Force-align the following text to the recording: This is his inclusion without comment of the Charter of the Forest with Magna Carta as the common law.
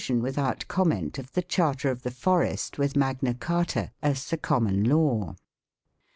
This 0.01 0.05
is 0.05 0.07
his 0.07 0.15
inclusion 0.15 0.23
without 0.23 0.67
comment 0.67 1.19
of 1.19 1.31
the 1.33 1.41
Charter 1.43 1.91
of 1.91 2.01
the 2.01 2.09
Forest 2.09 2.79
with 2.79 2.95
Magna 2.95 3.35
Carta 3.35 3.91
as 4.01 4.27
the 4.27 4.35
common 4.37 4.83
law. 4.83 5.35